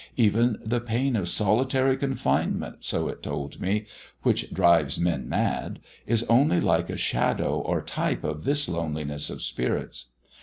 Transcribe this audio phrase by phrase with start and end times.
[0.17, 3.85] Even the pain of solitary confinement, so it told me,
[4.23, 5.77] which drives men mad,
[6.07, 10.07] is only like a shadow or type of this loneliness of spirits.